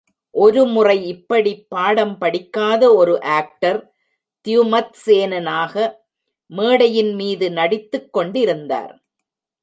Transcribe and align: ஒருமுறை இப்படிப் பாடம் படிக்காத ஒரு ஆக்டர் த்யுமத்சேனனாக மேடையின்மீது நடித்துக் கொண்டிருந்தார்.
ஒருமுறை 0.35 1.07
இப்படிப் 1.07 1.65
பாடம் 1.69 2.17
படிக்காத 2.17 2.93
ஒரு 2.93 3.21
ஆக்டர் 3.21 3.79
த்யுமத்சேனனாக 4.45 5.75
மேடையின்மீது 6.51 7.49
நடித்துக் 7.51 8.13
கொண்டிருந்தார். 8.13 8.95